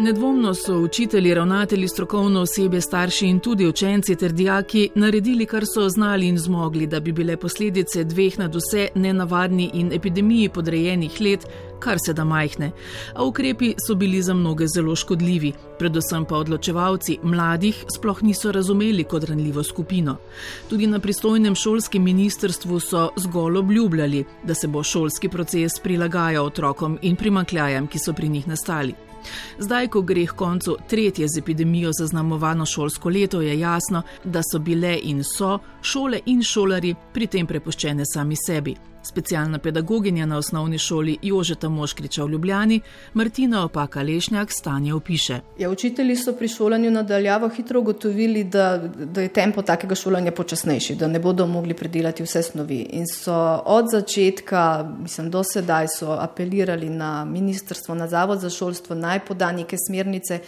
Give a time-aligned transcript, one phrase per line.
[0.00, 5.88] Nedvomno so učitelji, ravnatelji, strokovno osebje, starši in tudi učenci ter dijaki naredili, kar so
[5.88, 11.46] znali in zmogli, da bi bile posledice dveh nad vse nenavadni in epidemiji podrejenih let
[11.80, 12.70] kar se da majhne.
[13.14, 19.04] A ukrepi so bili za mnoge zelo škodljivi, predvsem pa odločevalci mladih sploh niso razumeli
[19.04, 20.16] kot ranljivo skupino.
[20.70, 26.98] Tudi na pristojnem šolskem ministrstvu so zgolj obljubljali, da se bo šolski proces prilagajal otrokom
[27.02, 29.09] in primankljajem, ki so pri njih nastali.
[29.58, 34.58] Zdaj, ko gre k koncu tretje z epidemijo zaznamovano šolsko leto, je jasno, da so
[34.58, 38.89] bile in so šole in šolari pri tem prepuščene sami sebi.
[39.02, 42.80] Specialna pedagoginja na osnovni šoli Jožeta Moškriča v Ljubljani,
[43.14, 45.40] Martina Opaka Lešnjak, stanje opiše.
[45.58, 50.94] Ja, učitelji so pri šolanju nadaljavo hitro ugotovili, da, da je tempo takega šolanja počasnejši,
[50.94, 52.78] da ne bodo mogli predelati vse snovi.
[52.78, 58.96] In so od začetka, mislim, do sedaj so apelirali na ministrstvo, na Zavod za šolstvo,
[58.96, 60.40] naj poda neke smernice.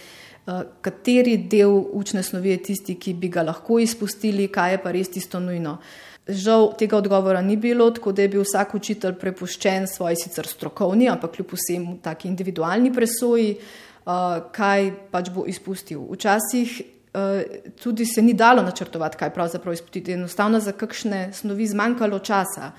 [0.45, 4.91] Uh, kateri del učne snovi je tisti, ki bi ga lahko izpustili, kaj je pa
[4.91, 5.77] res tisto nujno.
[6.27, 11.09] Žal tega odgovora ni bilo, tako da je bil vsak učitelj prepuščen svoji sicer strokovni,
[11.11, 16.05] ampak kljub vsemu taki individualni presoji, uh, kaj pač bo izpustil.
[16.13, 17.41] Včasih uh,
[17.83, 22.71] tudi se ni dalo načrtovati, kaj pravzaprav izpustiti, enostavno za kakšne snovi zmanjkalo časa.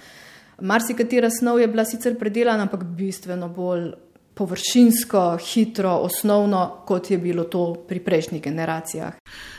[0.61, 3.91] Marsikatera snov je bila sicer predelana, ampak bistveno bolj
[4.35, 9.15] površinsko, hitro, osnovno, kot je bilo to pri prejšnjih generacijah.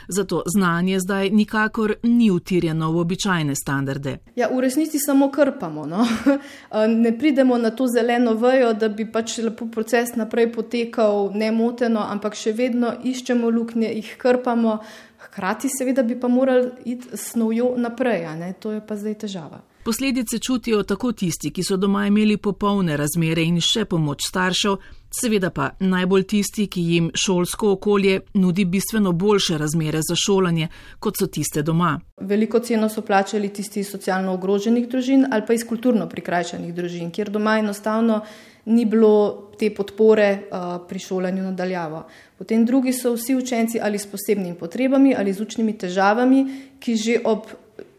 [0.08, 4.18] Zato znanje zdaj nikakor ni utirjeno v običajne standarde.
[4.36, 5.86] Ja, v resnici samo krpamo.
[5.86, 6.06] No?
[7.02, 12.34] Ne pridemo na to zeleno vejo, da bi pač lepo proces naprej potekal nemoteno, ampak
[12.34, 14.78] še vedno iščemo luknje, jih krpamo,
[15.26, 18.26] hkrati seveda bi pa morali iti snovjo naprej,
[18.60, 19.62] to je pa zdaj težava.
[19.86, 24.72] Posledice čutijo tako tisti, ki so doma imeli popolne razmere in še pomoč staršev,
[25.14, 30.66] seveda pa najbolj tisti, ki jim šolsko okolje nudi bistveno boljše razmere za šolanje,
[30.98, 31.92] kot so tiste doma.
[32.18, 37.14] Veliko ceno so plačali tisti iz socialno ogroženih družin ali pa iz kulturno prikrajšanih družin,
[37.14, 38.18] kjer doma enostavno
[38.64, 42.02] ni bilo te podpore uh, pri šolanju nadaljavo.
[42.42, 46.44] Potem drugi so vsi učenci ali s posebnimi potrebami ali z učnimi težavami,
[46.82, 47.46] ki že ob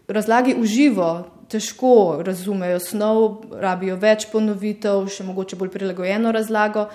[0.08, 3.28] razlagi uživo težko razumejo snov,
[3.62, 6.88] rabijo več ponovitev, še mogoče bolj prilagojeno razlago.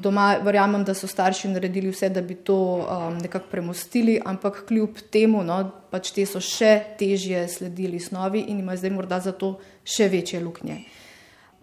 [0.00, 5.02] Doma verjamem, da so starši naredili vse, da bi to um, nekako premostili, ampak kljub
[5.12, 5.58] temu, no,
[5.92, 10.78] pač te so še težje sledili snovi in imajo zdaj morda zato še večje luknje.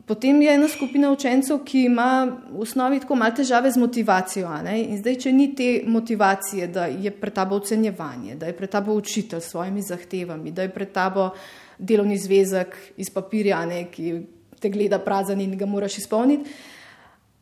[0.07, 4.47] Potem je ena skupina učencev, ki ima v osnovi tako malo težave z motivacijo.
[4.71, 8.95] In zdaj, če ni te motivacije, da je pred tabo ocenjevanje, da je pred tabo
[8.95, 11.29] učitelj s svojimi zahtevami, da je pred tabo
[11.77, 14.13] delovni zvezek iz papirja, ne, ki
[14.59, 16.55] te gleda prazen in ga moraš izpolniti.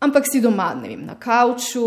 [0.02, 1.86] Ampak si doma, ne vem, na kavču,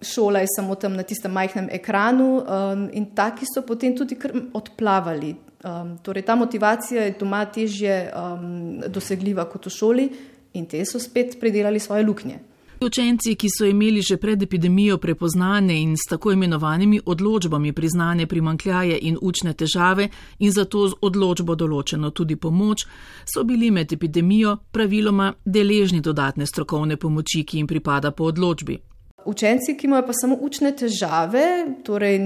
[0.00, 4.16] šola je samo tam na tistem majhnem ekranu um, in taki so potem tudi
[4.54, 5.34] odplavali.
[5.64, 10.10] Um, torej, ta motivacija je doma težje um, dosegljiva kot v šoli
[10.52, 12.38] in te so spet predelali svoje luknje.
[12.80, 18.98] Učenci, ki so imeli že pred epidemijo prepoznane in s tako imenovanimi odločbami priznane primankljaje
[19.02, 20.08] in učne težave
[20.38, 22.84] in zato z odločbo določeno tudi pomoč,
[23.24, 28.76] so bili med epidemijo praviloma deležni dodatne strokovne pomoči, ki jim pripada po odločbi.
[29.26, 31.46] Učenci, ki imajo pa samo učne težave,
[31.84, 32.18] torej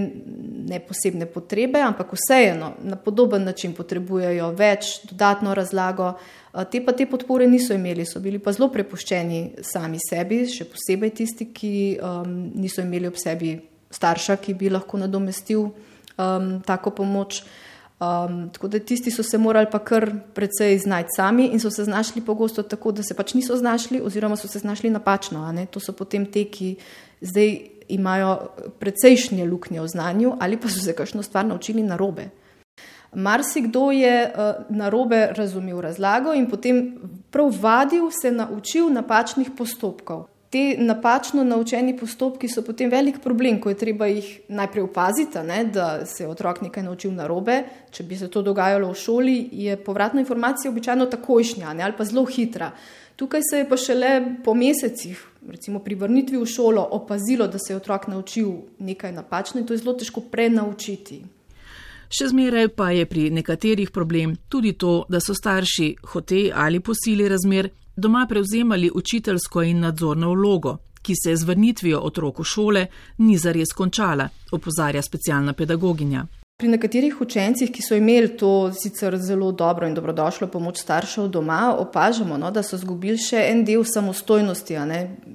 [0.69, 6.15] ne posebne potrebe, ampak vseeno na podoben način potrebujejo več dodatno razlago,
[6.51, 11.13] Te pa te podpore niso imeli, so bili pa zelo prepuščeni sami sebi, še posebej
[11.21, 13.53] tisti, ki um, niso imeli ob sebi
[13.95, 17.45] starša, ki bi lahko nadomestil um, tako pomoč.
[18.03, 21.85] Um, tako da tisti so se morali pa kar precej znati sami in so se
[21.87, 25.47] znašli pogosto tako, da se pač niso znašli, oziroma so se znašli napačno.
[25.71, 26.75] To so potem te, ki
[27.23, 27.59] zdaj
[27.95, 28.37] imajo
[28.79, 32.31] precejšnje luknje v znanju ali pa so se kakšno stvar naučili na robe.
[33.15, 36.99] Marsikdo je uh, narobe razumel razlago in potem
[37.31, 40.29] prav vadil, se naučil napačnih postopkov.
[40.51, 45.39] Te napačno naučeni postopki so potem velik problem, ko je treba jih najprej opaziti,
[45.73, 47.63] da se je otrok nekaj naučil na robe.
[47.91, 52.05] Če bi se to dogajalo v šoli, je povratna informacija običajno takojšnja ne, ali pa
[52.05, 52.73] zelo hitra.
[53.17, 54.11] Tukaj se je pa šele
[54.45, 59.61] po mesecih, recimo pri vrnitvi v šolo, opazilo, da se je otrok naučil nekaj napačno
[59.61, 61.23] in to je zelo težko prenaučiti.
[62.11, 67.29] Še zmeraj pa je pri nekaterih problem tudi to, da so starši hote ali posili
[67.29, 72.87] razmer doma prevzemali učiteljsko in nadzorno vlogo, ki se z vrnitvijo otrok v šole
[73.19, 76.27] ni zares končala, opozarja specialna pedagoginja.
[76.61, 81.71] Pri nekaterih učencih, ki so imeli to sicer zelo dobro in dobrodošlo pomoč staršev doma,
[81.79, 84.77] opažamo, no, da so izgubili še en del samostojnosti.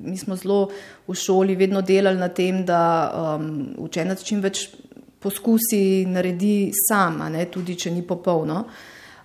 [0.05, 0.59] Mi smo zelo
[1.07, 3.47] v šoli vedno delali na tem, da um,
[3.87, 4.67] učenec čim več
[5.17, 8.67] poskusi naredi sam, tudi če ni popolno.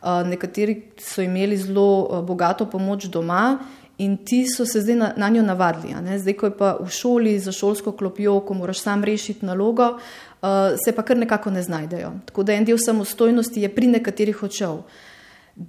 [0.00, 3.58] Uh, nekateri so imeli zelo uh, bogato pomoč doma
[4.00, 6.18] in ti so se zdaj na, na njo navadili.
[6.18, 10.48] Zdaj, ko je pa v šoli za šolsko klopjo, ko moraš sam rešiti nalogo, uh,
[10.84, 12.12] se pa kar nekako ne znajdejo.
[12.24, 14.80] Tako da en del samostojnosti je pri nekaterih odšel.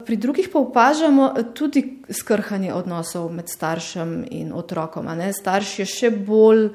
[0.06, 5.10] Pri drugih pa opažamo tudi skrhanje odnosov med staršem in otrokom.
[5.42, 6.70] Starš je še bolj,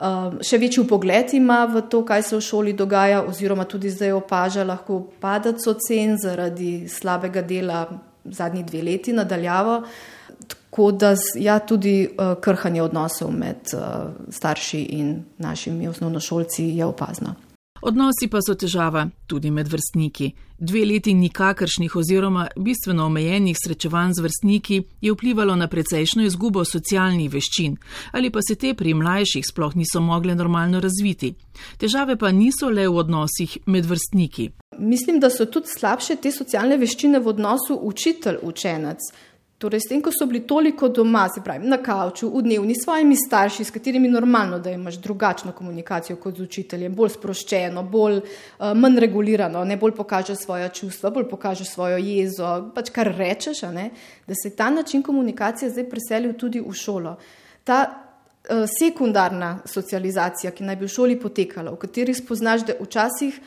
[0.00, 4.16] uh, še večji pogled ima v to, kaj se v šoli dogaja, oziroma tudi zdaj
[4.16, 7.84] opaža lahko padec ocen zaradi slabega dela
[8.24, 9.82] zadnji dve leti nadaljavo.
[10.72, 13.80] Tako da ja, tudi uh, krhanje odnosov med uh,
[14.28, 17.34] starši in našimi osnovnošolci je opazno.
[17.82, 20.30] Odnosi pa so težava tudi med vrstniki.
[20.58, 27.28] Dve leti nikakršnih oziroma bistveno omejenih srečevanj z vrstniki je vplivalo na precejšno izgubo socialnih
[27.32, 27.76] veščin,
[28.12, 31.34] ali pa se te pri mlajših sploh niso mogle normalno razviti.
[31.76, 34.48] Težave pa niso le v odnosih med vrstniki.
[34.78, 39.12] Mislim, da so tudi slabše te socialne veščine v odnosu učitelj-učenec.
[39.62, 43.14] Torej, s tem, ko so bili toliko doma, se pravi na kavču, v dnevni svojimi
[43.14, 48.18] starši, s katerimi je normalno, da imaš drugačno komunikacijo kot z učiteljem, bolj sproščeno, bolj
[48.18, 53.62] uh, manj regulirano, ne bolj pokažeš svoje čustva, bolj pokažeš svojo jezo, pač kar rečeš,
[53.62, 57.14] da se je ta način komunikacije zdaj preselil tudi v šolo.
[57.62, 63.38] Ta uh, sekundarna socializacija, ki naj bi v šoli potekala, v kateri spoznaš, da včasih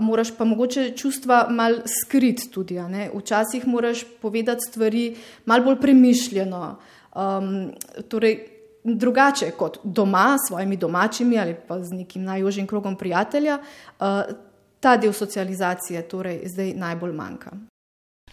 [0.00, 2.78] moraš pa mogoče čustva mal skrit tudi.
[3.14, 5.16] Včasih moraš povedati stvari
[5.46, 6.76] mal bolj premišljeno.
[7.14, 7.70] Um,
[8.08, 8.38] torej,
[8.84, 14.06] drugače kot doma, s svojimi domačimi ali pa z nekim najožjim krogom prijatelja, uh,
[14.80, 17.50] ta del socializacije torej zdaj najbolj manjka.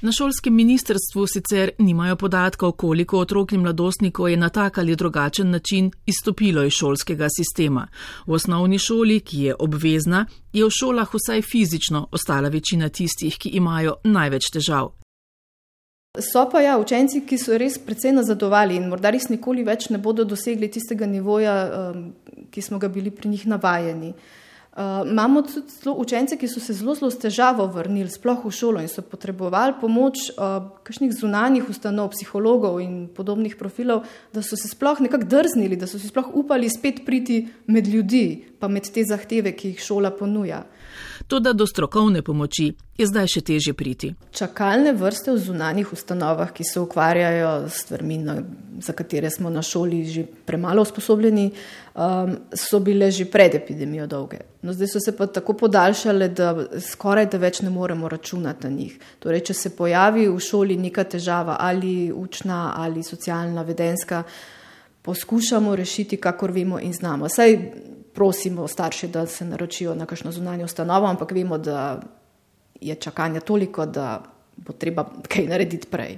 [0.01, 5.49] Na šolskem ministrstvu sicer nimajo podatkov, koliko otrok in mladostnikov je na tak ali drugačen
[5.49, 7.87] način izstopilo iz šolskega sistema.
[8.25, 13.49] V osnovni šoli, ki je obvezna, je v šolah vsaj fizično ostala večina tistih, ki
[13.49, 14.91] imajo največ težav.
[16.19, 19.97] So pa ja, učenci, ki so res precej nazadovali in morda res nikoli več ne
[19.97, 22.09] bodo dosegli tistega nivoja, um,
[22.51, 24.13] ki smo ga bili pri njih navajeni.
[24.71, 28.79] Uh, imamo tudi učence, ki so se zelo, zelo s težavo vrnili sploh v šolo
[28.79, 34.71] in so potrebovali pomoč uh, kakšnih zunanjih ustanov, psihologov in podobnih profilov, da so se
[34.71, 39.03] sploh nekako drznili, da so si sploh upali spet priti med ljudi, pa med te
[39.03, 40.63] zahteve, ki jih šola ponuja.
[41.31, 42.65] Tudi do strokovne pomoči
[42.99, 44.09] je zdaj še teže priti.
[44.35, 48.17] Čakalne vrste v zunanjih ustanovah, ki se ukvarjajo s stvarmi,
[48.83, 51.45] za katere smo na šoli že premalo usposobljeni,
[51.95, 54.41] um, so bile že pred epidemijo dolge.
[54.59, 56.51] No, zdaj so se pa tako podaljšale, da
[56.83, 58.99] skoraj da več ne moremo računati na njih.
[59.23, 64.25] Torej, če se pojavi v šoli neka težava, ali učna, ali socialna, vedenska,
[65.07, 67.31] poskušamo rešiti, kakor vemo in znamo.
[67.31, 67.55] Saj,
[68.13, 72.01] prosimo starše, da se naročijo na kakšno zunanjo ustanovo, ampak vemo, da
[72.81, 74.23] je čakanja toliko, da
[74.57, 76.17] bo treba kaj narediti prej.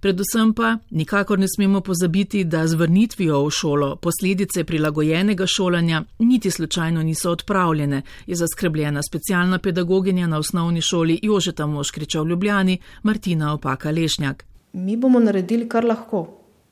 [0.00, 6.50] Predvsem pa nikakor ne smemo pozabiti, da z vrnitvijo v šolo posledice prilagojenega šolanja niti
[6.50, 13.52] slučajno niso odpravljene, je zaskrbljena specialna pedagoginja na osnovni šoli Jožeta Moškriča v Ljubljani Martina
[13.54, 14.44] Opaka Lešnjak.
[14.72, 16.26] Mi bomo naredili kar lahko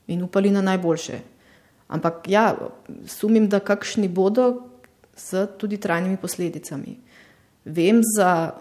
[0.07, 1.34] in upali na najboljše.
[1.87, 2.55] Ampak ja,
[3.07, 4.69] sumim, da kakšni bodo
[5.17, 6.97] z tudi trajnimi posledicami.
[7.65, 8.51] Vem za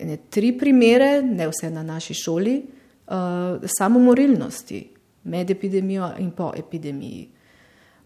[0.00, 2.56] ne, tri primere, ne vse na naši šoli,
[3.06, 4.82] uh, samomorilnosti
[5.24, 7.28] med epidemijo in po epidemiji.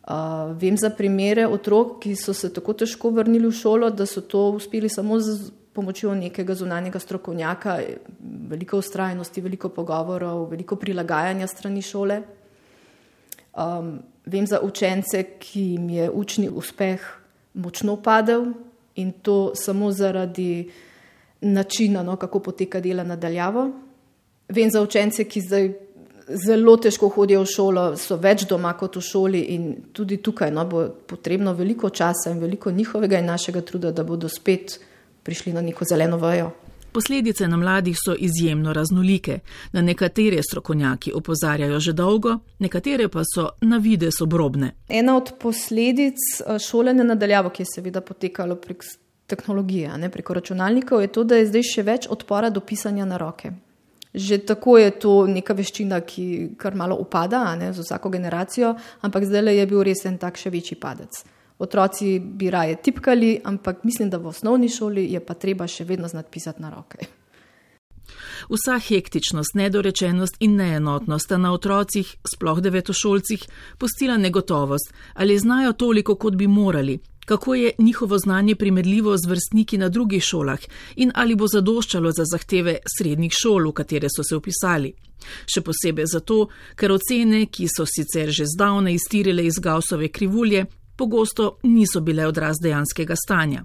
[0.08, 4.20] Uh, vem za primere otrok, ki so se tako težko vrnili v šolo, da so
[4.20, 7.78] to uspeli samo z pomočjo nekega zunanjega strokovnjaka,
[8.48, 12.22] veliko ustrajnosti, veliko pogovorov, veliko prilagajanja strani šole.
[13.56, 17.02] Um, vem za učence, ki jim je učni uspeh
[17.54, 18.52] močno padel
[18.94, 20.70] in to samo zaradi
[21.40, 23.70] načina, no, kako poteka dela nadaljavo.
[24.48, 25.72] Vem za učence, ki zdaj
[26.28, 30.64] zelo težko hodijo v šolo, so več doma kot v šoli in tudi tukaj no,
[30.68, 34.78] bo potrebno veliko časa in veliko njihovega in našega truda, da bodo spet
[35.22, 36.50] prišli na neko zeleno vajo.
[36.92, 39.38] Posledice na mladih so izjemno raznolike.
[39.72, 44.72] Na nekatere strokovnjaki opozarjajo že dolgo, nekatere pa so na vides obrobne.
[44.88, 48.84] Ena od posledic eh, šolanja nadaljavo, ki je seveda potekalo prek
[49.26, 53.16] tehnologije, ne preko računalnikov, je to, da je zdaj še več odpora do pisanja na
[53.20, 53.52] roke.
[54.14, 58.72] Že tako je to neka veščina, ki kar malo upada ne, z vsako generacijo,
[59.04, 61.20] ampak zdaj je bil res en tak še večji padec.
[61.58, 66.08] Otroci bi raje tipkali, ampak mislim, da v osnovni šoli je pa treba še vedno
[66.08, 66.98] znati pisati na roke.
[68.48, 73.44] Vsa hektičnost, nedorečenost in neenotnost sta na otrocih, sploh devetošolcih,
[73.78, 79.78] postila negotovost, ali znajo toliko, kot bi morali, kako je njihovo znanje primerljivo z vrstniki
[79.78, 80.58] na drugih šolah
[80.96, 84.94] in ali bo zadoščalo za zahteve srednjih šol, v katere so se upisali.
[85.46, 86.46] Še posebej zato,
[86.78, 90.64] ker ocene, ki so sicer že zdavne iztirile iz Gausove krivulje,
[90.98, 93.64] pogosto niso bile odraz dejanskega stanja.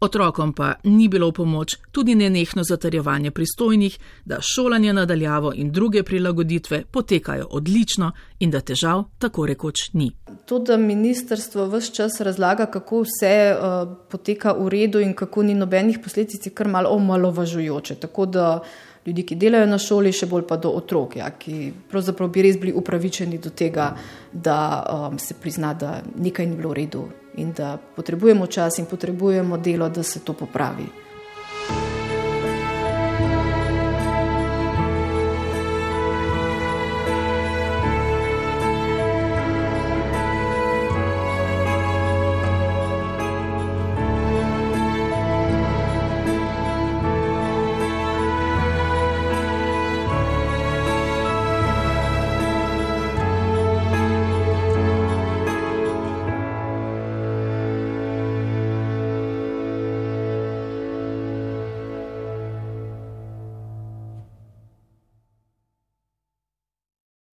[0.00, 6.02] Otrokom pa ni bilo v pomoč tudi nenehno zatarjevanje pristojnih, da šolanje nadaljavo in druge
[6.02, 10.10] prilagoditve potekajo odlično in da težav tako rekoč ni.
[10.46, 15.54] To, da ministrstvo vse čas razlaga, kako vse uh, poteka v redu in kako ni
[15.54, 17.94] nobenih posledic, je kar malo omalovažujoče.
[17.94, 18.60] Tako da
[19.06, 22.58] ljudi, ki delajo na šoli, še bolj pa do otrok, ja, ki pravzaprav bi res
[22.60, 23.94] bili upravičeni do tega,
[24.32, 27.06] da um, se prizna, da nekaj ni bilo v redu
[27.40, 30.88] in da potrebujemo čas in potrebujemo delo, da se to popravi.